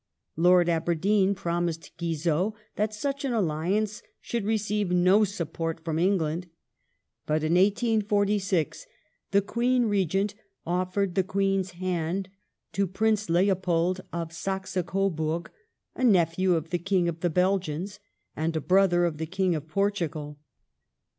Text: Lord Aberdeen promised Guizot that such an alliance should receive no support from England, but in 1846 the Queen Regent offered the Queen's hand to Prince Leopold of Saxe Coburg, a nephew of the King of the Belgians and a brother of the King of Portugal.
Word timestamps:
Lord 0.35 0.67
Aberdeen 0.67 1.35
promised 1.35 1.91
Guizot 1.99 2.53
that 2.75 2.91
such 2.91 3.23
an 3.23 3.33
alliance 3.33 4.01
should 4.19 4.45
receive 4.45 4.89
no 4.89 5.23
support 5.23 5.85
from 5.85 5.99
England, 5.99 6.47
but 7.27 7.43
in 7.43 7.53
1846 7.53 8.87
the 9.29 9.43
Queen 9.43 9.85
Regent 9.85 10.33
offered 10.65 11.13
the 11.13 11.21
Queen's 11.23 11.73
hand 11.73 12.29
to 12.73 12.87
Prince 12.87 13.29
Leopold 13.29 14.01
of 14.11 14.33
Saxe 14.33 14.75
Coburg, 14.83 15.51
a 15.93 16.03
nephew 16.03 16.55
of 16.55 16.71
the 16.71 16.79
King 16.79 17.07
of 17.07 17.19
the 17.19 17.29
Belgians 17.29 17.99
and 18.35 18.55
a 18.55 18.59
brother 18.59 19.05
of 19.05 19.17
the 19.19 19.27
King 19.27 19.53
of 19.53 19.67
Portugal. 19.67 20.39